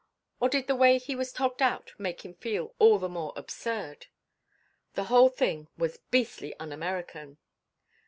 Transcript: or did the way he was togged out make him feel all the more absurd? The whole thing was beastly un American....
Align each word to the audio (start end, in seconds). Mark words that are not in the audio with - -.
or 0.39 0.49
did 0.49 0.65
the 0.65 0.75
way 0.75 0.97
he 0.97 1.15
was 1.15 1.31
togged 1.31 1.61
out 1.61 1.93
make 1.99 2.25
him 2.25 2.33
feel 2.33 2.73
all 2.79 2.97
the 2.97 3.07
more 3.07 3.33
absurd? 3.35 4.07
The 4.95 5.03
whole 5.13 5.29
thing 5.29 5.67
was 5.77 5.99
beastly 6.09 6.55
un 6.59 6.71
American.... 6.71 7.37